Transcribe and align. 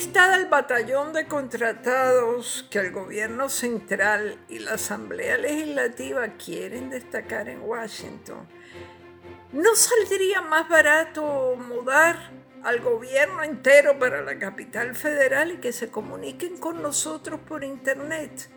vista 0.00 0.30
del 0.30 0.46
batallón 0.46 1.12
de 1.12 1.26
contratados 1.26 2.66
que 2.70 2.78
el 2.78 2.90
gobierno 2.90 3.50
central 3.50 4.38
y 4.48 4.60
la 4.60 4.72
Asamblea 4.72 5.36
Legislativa 5.36 6.26
quieren 6.42 6.88
destacar 6.88 7.50
en 7.50 7.60
Washington, 7.60 8.48
¿no 9.52 9.76
saldría 9.76 10.40
más 10.40 10.70
barato 10.70 11.54
mudar 11.68 12.16
al 12.62 12.80
gobierno 12.80 13.42
entero 13.42 13.98
para 13.98 14.22
la 14.22 14.38
capital 14.38 14.94
federal 14.94 15.52
y 15.52 15.56
que 15.58 15.70
se 15.70 15.90
comuniquen 15.90 16.56
con 16.56 16.80
nosotros 16.80 17.38
por 17.46 17.62
internet? 17.62 18.48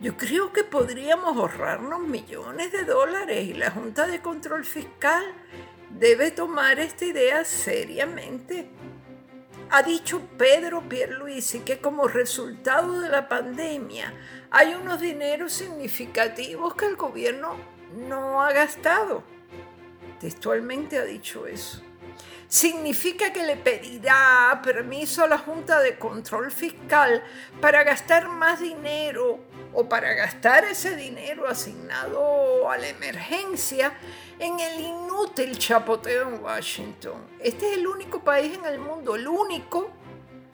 Yo 0.00 0.16
creo 0.16 0.52
que 0.52 0.62
podríamos 0.62 1.36
ahorrarnos 1.36 2.02
millones 2.02 2.70
de 2.70 2.84
dólares 2.84 3.48
y 3.48 3.54
la 3.54 3.72
Junta 3.72 4.06
de 4.06 4.22
Control 4.22 4.64
Fiscal 4.64 5.24
debe 5.90 6.30
tomar 6.30 6.78
esta 6.78 7.04
idea 7.04 7.44
seriamente. 7.44 8.70
Ha 9.70 9.82
dicho 9.82 10.22
Pedro 10.38 10.88
Pierluisi 10.88 11.60
que 11.60 11.78
como 11.78 12.08
resultado 12.08 13.00
de 13.00 13.10
la 13.10 13.28
pandemia 13.28 14.14
hay 14.50 14.74
unos 14.74 14.98
dineros 14.98 15.52
significativos 15.52 16.74
que 16.74 16.86
el 16.86 16.96
gobierno 16.96 17.54
no 17.94 18.42
ha 18.42 18.50
gastado. 18.52 19.22
Textualmente 20.20 20.98
ha 20.98 21.04
dicho 21.04 21.46
eso. 21.46 21.82
Significa 22.48 23.30
que 23.30 23.44
le 23.44 23.56
pedirá 23.56 24.58
permiso 24.64 25.22
a 25.22 25.28
la 25.28 25.36
Junta 25.36 25.80
de 25.80 25.98
Control 25.98 26.50
Fiscal 26.50 27.22
para 27.60 27.84
gastar 27.84 28.28
más 28.28 28.60
dinero 28.60 29.38
o 29.72 29.88
para 29.88 30.14
gastar 30.14 30.64
ese 30.64 30.96
dinero 30.96 31.48
asignado 31.48 32.70
a 32.70 32.78
la 32.78 32.88
emergencia 32.88 33.92
en 34.38 34.58
el 34.60 34.80
inútil 34.80 35.58
chapoteo 35.58 36.28
en 36.28 36.42
Washington. 36.42 37.26
Este 37.40 37.70
es 37.70 37.78
el 37.78 37.86
único 37.86 38.22
país 38.22 38.56
en 38.56 38.64
el 38.64 38.78
mundo, 38.78 39.16
el 39.16 39.26
único 39.26 39.90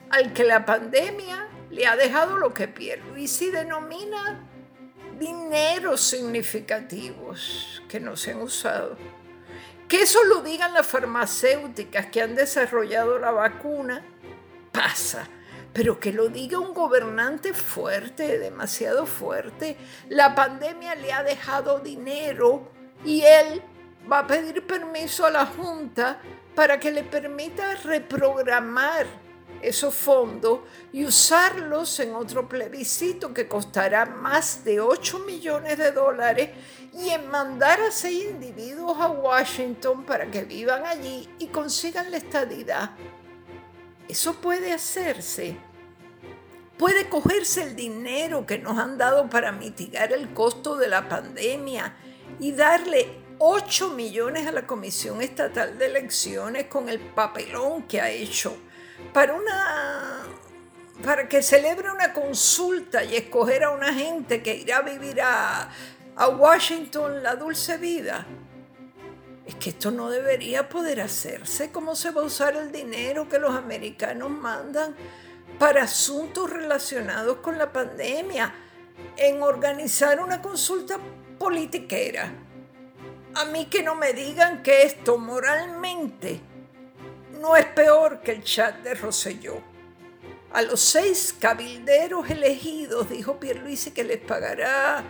al 0.09 0.33
que 0.33 0.43
la 0.43 0.65
pandemia 0.65 1.47
le 1.69 1.87
ha 1.87 1.95
dejado 1.95 2.37
lo 2.37 2.53
que 2.53 2.67
si 3.27 3.49
denomina 3.49 4.47
dineros 5.19 6.01
significativos 6.01 7.81
que 7.87 7.99
no 7.99 8.15
se 8.15 8.31
han 8.31 8.41
usado. 8.41 8.97
Que 9.87 10.01
eso 10.01 10.23
lo 10.23 10.41
digan 10.41 10.73
las 10.73 10.87
farmacéuticas 10.87 12.07
que 12.07 12.21
han 12.21 12.35
desarrollado 12.35 13.19
la 13.19 13.31
vacuna, 13.31 14.03
pasa. 14.71 15.27
Pero 15.75 15.99
que 15.99 16.13
lo 16.13 16.29
diga 16.29 16.57
un 16.57 16.73
gobernante 16.73 17.53
fuerte, 17.53 18.39
demasiado 18.39 19.05
fuerte. 19.05 19.75
La 20.07 20.33
pandemia 20.33 20.95
le 20.95 21.11
ha 21.11 21.21
dejado 21.21 21.79
dinero 21.79 22.71
y 23.03 23.23
él 23.23 23.61
va 24.09 24.19
a 24.19 24.27
pedir 24.27 24.65
permiso 24.65 25.25
a 25.25 25.31
la 25.31 25.45
Junta 25.45 26.21
para 26.55 26.79
que 26.79 26.91
le 26.91 27.03
permita 27.03 27.75
reprogramar 27.75 29.05
esos 29.61 29.93
fondos 29.93 30.61
y 30.93 31.03
usarlos 31.03 31.99
en 31.99 32.15
otro 32.15 32.47
plebiscito 32.47 33.33
que 33.33 33.49
costará 33.49 34.05
más 34.05 34.63
de 34.63 34.79
8 34.79 35.19
millones 35.19 35.77
de 35.77 35.91
dólares 35.91 36.51
y 36.93 37.09
en 37.09 37.27
mandar 37.29 37.81
a 37.81 37.91
seis 37.91 38.27
individuos 38.29 38.97
a 39.01 39.09
Washington 39.09 40.05
para 40.05 40.31
que 40.31 40.45
vivan 40.45 40.85
allí 40.85 41.27
y 41.37 41.47
consigan 41.47 42.11
la 42.11 42.17
estadidad. 42.17 42.91
Eso 44.07 44.35
puede 44.35 44.71
hacerse. 44.71 45.57
Puede 46.77 47.09
cogerse 47.09 47.63
el 47.63 47.75
dinero 47.75 48.45
que 48.45 48.59
nos 48.59 48.77
han 48.77 48.97
dado 48.97 49.29
para 49.29 49.51
mitigar 49.51 50.11
el 50.11 50.33
costo 50.33 50.75
de 50.75 50.87
la 50.87 51.07
pandemia 51.07 51.95
y 52.39 52.51
darle 52.51 53.07
8 53.39 53.89
millones 53.91 54.45
a 54.47 54.51
la 54.51 54.67
Comisión 54.67 55.21
Estatal 55.21 55.77
de 55.77 55.85
Elecciones 55.87 56.65
con 56.65 56.89
el 56.89 56.99
papelón 56.99 57.83
que 57.83 58.01
ha 58.01 58.09
hecho 58.09 58.57
para 61.03 61.27
que 61.27 61.41
celebre 61.41 61.91
una 61.91 62.13
consulta 62.13 63.03
y 63.03 63.15
escoger 63.15 63.63
a 63.63 63.71
una 63.71 63.93
gente 63.93 64.41
que 64.41 64.55
irá 64.55 64.77
a 64.77 64.81
vivir 64.81 65.21
a 65.21 65.69
Washington 66.29 67.23
la 67.23 67.35
dulce 67.35 67.77
vida. 67.77 68.25
Es 69.45 69.55
que 69.55 69.69
esto 69.69 69.91
no 69.91 70.09
debería 70.09 70.69
poder 70.69 71.01
hacerse. 71.01 71.71
¿Cómo 71.71 71.95
se 71.95 72.11
va 72.11 72.21
a 72.21 72.25
usar 72.25 72.55
el 72.55 72.71
dinero 72.71 73.29
que 73.29 73.39
los 73.39 73.53
americanos 73.55 74.29
mandan 74.29 74.95
para 75.59 75.83
asuntos 75.83 76.49
relacionados 76.49 77.37
con 77.37 77.57
la 77.57 77.71
pandemia? 77.71 78.53
En 79.17 79.43
organizar 79.43 80.19
una 80.19 80.41
consulta 80.41 80.97
politiquera 81.37 82.31
a 83.35 83.45
mí 83.45 83.65
que 83.65 83.83
no 83.83 83.95
me 83.95 84.13
digan 84.13 84.63
que 84.63 84.83
esto 84.83 85.17
moralmente 85.17 86.39
no 87.41 87.55
es 87.57 87.65
peor 87.65 88.21
que 88.21 88.31
el 88.31 88.43
chat 88.43 88.81
de 88.81 88.95
Rosselló. 88.95 89.61
A 90.53 90.61
los 90.61 90.79
seis 90.79 91.35
cabilderos 91.37 92.29
elegidos, 92.29 93.09
dijo 93.09 93.37
Pierluisi, 93.37 93.91
que 93.91 94.05
les 94.05 94.19
pagará 94.19 95.03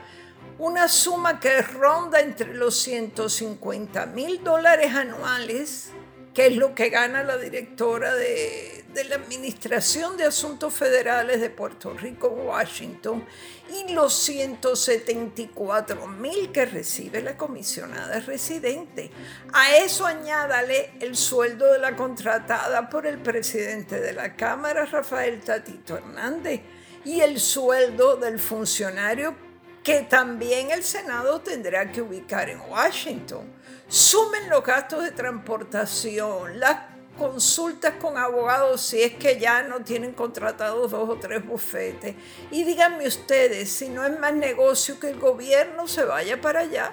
una 0.58 0.88
suma 0.88 1.40
que 1.40 1.62
ronda 1.62 2.20
entre 2.22 2.54
los 2.54 2.76
150 2.80 4.06
mil 4.08 4.44
dólares 4.44 4.94
anuales, 4.94 5.90
que 6.34 6.48
es 6.48 6.56
lo 6.56 6.76
que 6.76 6.90
gana 6.90 7.24
la 7.24 7.38
directora 7.38 8.14
de, 8.14 8.86
de 8.94 9.04
la 9.04 9.16
Administración 9.16 10.16
de 10.16 10.24
Asuntos 10.24 10.74
Federales 10.74 11.42
de 11.42 11.50
Puerto 11.50 11.94
Rico, 11.94 12.30
Washington, 12.30 13.26
y 13.70 13.92
los 13.92 14.14
174 14.14 16.08
mil 16.08 16.52
que 16.52 16.66
recibe 16.66 17.22
la 17.22 17.38
comisionada 17.38 18.20
residente. 18.22 19.12
A 19.52 19.76
eso 19.78 20.06
añádale 20.06 20.92
el 21.02 21.18
sueldo 21.18 21.72
de 21.74 21.80
la 21.80 21.96
contratada 21.98 22.90
por 22.90 23.06
el 23.06 23.18
presidente 23.18 24.00
de 24.00 24.14
la 24.14 24.36
Cámara, 24.36 24.86
Rafael 24.86 25.42
Tatito 25.42 25.98
Hernández, 25.98 26.62
y 27.04 27.20
el 27.20 27.40
sueldo 27.40 28.16
del 28.16 28.40
funcionario 28.40 29.45
que 29.86 30.02
también 30.02 30.72
el 30.72 30.84
Senado 30.84 31.42
tendrá 31.42 31.92
que 31.92 32.02
ubicar 32.02 32.50
en 32.50 32.60
Washington. 32.60 33.46
Sumen 33.88 34.50
los 34.50 34.64
gastos 34.64 35.04
de 35.04 35.12
transportación, 35.12 36.60
las 36.60 36.80
consultas 37.20 37.94
con 38.02 38.18
abogados 38.18 38.82
si 38.82 39.04
es 39.04 39.14
que 39.14 39.40
ya 39.40 39.62
no 39.62 39.82
tienen 39.82 40.14
contratados 40.14 40.90
dos 40.90 41.08
o 41.08 41.20
tres 41.20 41.46
bufetes. 41.46 42.16
Y 42.50 42.64
díganme 42.64 43.06
ustedes, 43.06 43.72
si 43.72 43.90
no 43.90 44.04
es 44.04 44.20
más 44.20 44.34
negocio 44.34 45.00
que 45.00 45.12
el 45.12 45.20
gobierno 45.20 45.88
se 45.88 46.04
vaya 46.04 46.42
para 46.42 46.62
allá. 46.62 46.92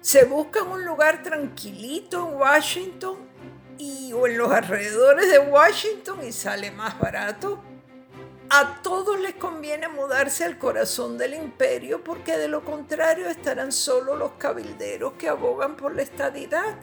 Se 0.00 0.24
buscan 0.24 0.66
un 0.66 0.84
lugar 0.84 1.22
tranquilito 1.22 2.28
en 2.28 2.34
Washington 2.34 3.18
y, 3.78 4.12
o 4.14 4.26
en 4.26 4.36
los 4.36 4.50
alrededores 4.50 5.30
de 5.30 5.38
Washington 5.38 6.24
y 6.26 6.32
sale 6.32 6.72
más 6.72 6.98
barato. 6.98 7.69
A 8.52 8.82
todos 8.82 9.20
les 9.20 9.36
conviene 9.36 9.86
mudarse 9.86 10.44
al 10.44 10.58
corazón 10.58 11.16
del 11.16 11.34
imperio 11.34 12.02
porque 12.02 12.36
de 12.36 12.48
lo 12.48 12.64
contrario 12.64 13.28
estarán 13.28 13.70
solo 13.70 14.16
los 14.16 14.32
cabilderos 14.32 15.12
que 15.12 15.28
abogan 15.28 15.76
por 15.76 15.94
la 15.94 16.02
estadidad. 16.02 16.76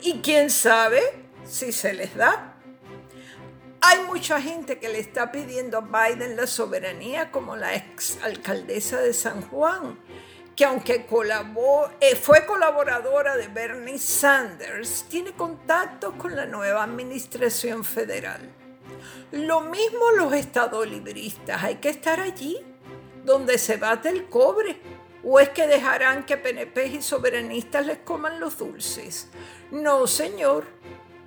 Y 0.00 0.20
quién 0.20 0.50
sabe, 0.50 1.00
si 1.46 1.70
se 1.70 1.92
les 1.92 2.16
da. 2.16 2.56
Hay 3.82 4.02
mucha 4.08 4.42
gente 4.42 4.80
que 4.80 4.88
le 4.88 4.98
está 4.98 5.30
pidiendo 5.30 5.78
a 5.78 6.08
Biden 6.08 6.34
la 6.34 6.48
soberanía, 6.48 7.30
como 7.30 7.54
la 7.54 7.76
ex 7.76 8.18
alcaldesa 8.24 9.00
de 9.00 9.14
San 9.14 9.42
Juan, 9.42 10.00
que 10.56 10.64
aunque 10.64 11.06
eh, 12.00 12.16
fue 12.16 12.46
colaboradora 12.46 13.36
de 13.36 13.46
Bernie 13.46 14.00
Sanders, 14.00 15.06
tiene 15.08 15.30
contactos 15.34 16.14
con 16.14 16.34
la 16.34 16.46
nueva 16.46 16.82
administración 16.82 17.84
federal. 17.84 18.61
Lo 19.32 19.60
mismo 19.62 20.10
los 20.16 20.32
estadolibristas, 20.32 21.62
hay 21.62 21.76
que 21.76 21.88
estar 21.88 22.20
allí, 22.20 22.58
donde 23.24 23.58
se 23.58 23.76
bate 23.76 24.08
el 24.08 24.28
cobre. 24.28 24.80
¿O 25.24 25.38
es 25.38 25.50
que 25.50 25.68
dejarán 25.68 26.26
que 26.26 26.36
PNP 26.36 26.86
y 26.86 27.02
soberanistas 27.02 27.86
les 27.86 27.98
coman 27.98 28.40
los 28.40 28.58
dulces? 28.58 29.28
No, 29.70 30.06
señor 30.08 30.66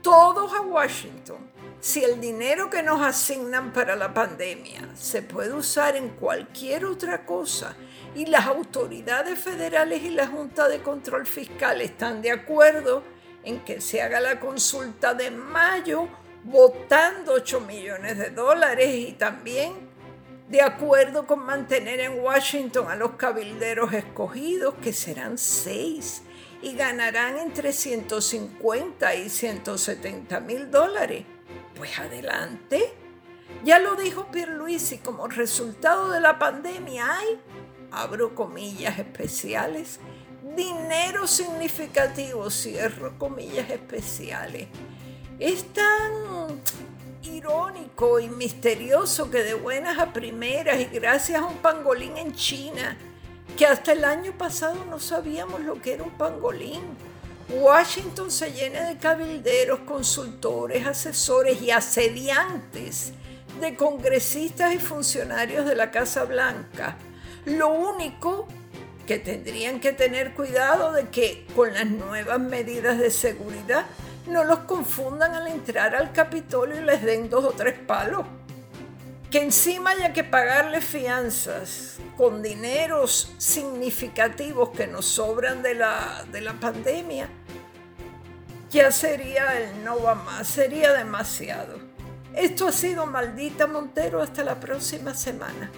todos 0.05 0.53
a 0.53 0.61
Washington. 0.61 1.49
Si 1.79 2.03
el 2.03 2.21
dinero 2.21 2.69
que 2.69 2.83
nos 2.83 3.01
asignan 3.01 3.73
para 3.73 3.95
la 3.95 4.13
pandemia 4.13 4.87
se 4.93 5.23
puede 5.23 5.51
usar 5.51 5.95
en 5.95 6.09
cualquier 6.09 6.85
otra 6.85 7.25
cosa 7.25 7.75
y 8.13 8.27
las 8.27 8.45
autoridades 8.45 9.39
federales 9.39 10.03
y 10.03 10.11
la 10.11 10.27
Junta 10.27 10.67
de 10.67 10.83
Control 10.83 11.25
Fiscal 11.25 11.81
están 11.81 12.21
de 12.21 12.29
acuerdo 12.29 13.01
en 13.43 13.61
que 13.65 13.81
se 13.81 14.03
haga 14.03 14.19
la 14.19 14.39
consulta 14.39 15.15
de 15.15 15.31
mayo 15.31 16.07
votando 16.45 17.33
8 17.33 17.59
millones 17.61 18.17
de 18.17 18.29
dólares 18.29 18.93
y 18.93 19.13
también 19.13 19.73
de 20.47 20.61
acuerdo 20.61 21.25
con 21.25 21.43
mantener 21.43 21.99
en 21.99 22.19
Washington 22.19 22.87
a 22.89 22.95
los 22.95 23.11
cabilderos 23.13 23.93
escogidos, 23.93 24.75
que 24.75 24.93
serán 24.93 25.39
seis, 25.39 26.21
y 26.61 26.75
ganarán 26.75 27.39
entre 27.39 27.73
150 27.73 29.15
y 29.15 29.29
170 29.29 30.39
mil 30.41 30.69
dólares. 30.69 31.25
Pues 31.75 31.97
adelante. 31.97 32.93
Ya 33.63 33.79
lo 33.79 33.95
dijo 33.95 34.27
Pierluisi, 34.31 34.99
como 34.99 35.27
resultado 35.27 36.11
de 36.11 36.21
la 36.21 36.37
pandemia 36.37 37.17
hay, 37.17 37.39
abro 37.91 38.35
comillas 38.35 38.99
especiales, 38.99 39.99
dinero 40.55 41.27
significativo, 41.27 42.49
cierro 42.49 43.17
comillas 43.17 43.69
especiales. 43.69 44.67
Es 45.39 45.65
tan 45.73 46.61
irónico 47.23 48.21
y 48.21 48.29
misterioso 48.29 49.29
que 49.29 49.43
de 49.43 49.53
buenas 49.53 49.99
a 49.99 50.13
primeras 50.13 50.79
y 50.79 50.85
gracias 50.85 51.41
a 51.41 51.45
un 51.45 51.57
pangolín 51.57 52.15
en 52.17 52.33
China, 52.33 52.97
que 53.57 53.65
hasta 53.65 53.91
el 53.91 54.05
año 54.05 54.31
pasado 54.37 54.85
no 54.89 54.97
sabíamos 54.97 55.59
lo 55.59 55.81
que 55.81 55.95
era 55.95 56.03
un 56.03 56.11
pangolín, 56.11 56.81
Washington 57.49 58.31
se 58.31 58.53
llene 58.53 58.81
de 58.81 58.97
cabilderos, 58.97 59.79
consultores, 59.81 60.87
asesores 60.87 61.61
y 61.61 61.69
asediantes 61.69 63.11
de 63.59 63.75
congresistas 63.75 64.73
y 64.73 64.79
funcionarios 64.79 65.65
de 65.65 65.75
la 65.75 65.91
Casa 65.91 66.23
Blanca. 66.23 66.95
Lo 67.45 67.73
único 67.73 68.47
que 69.05 69.19
tendrían 69.19 69.81
que 69.81 69.91
tener 69.91 70.33
cuidado 70.33 70.93
de 70.93 71.09
que 71.09 71.45
con 71.55 71.73
las 71.73 71.85
nuevas 71.85 72.39
medidas 72.39 72.97
de 72.97 73.11
seguridad 73.11 73.85
no 74.27 74.43
los 74.43 74.59
confundan 74.59 75.33
al 75.33 75.47
entrar 75.47 75.95
al 75.95 76.11
Capitolio 76.11 76.81
y 76.81 76.83
les 76.83 77.03
den 77.03 77.29
dos 77.29 77.45
o 77.45 77.51
tres 77.51 77.77
palos. 77.79 78.25
Que 79.29 79.41
encima 79.41 79.91
haya 79.91 80.13
que 80.13 80.23
pagarle 80.23 80.81
fianzas 80.81 81.97
con 82.15 82.41
dineros 82.41 83.33
significativos 83.37 84.69
que 84.69 84.87
nos 84.87 85.05
sobran 85.05 85.61
de 85.61 85.75
la, 85.75 86.25
de 86.31 86.41
la 86.41 86.53
pandemia, 86.53 87.27
ya 88.69 88.91
sería 88.91 89.59
el 89.59 89.83
no 89.83 90.01
va 90.01 90.15
más, 90.15 90.47
sería 90.47 90.93
demasiado. 90.93 91.79
Esto 92.33 92.67
ha 92.67 92.71
sido 92.71 93.05
Maldita 93.05 93.67
Montero 93.67 94.21
hasta 94.21 94.43
la 94.43 94.59
próxima 94.59 95.13
semana. 95.13 95.71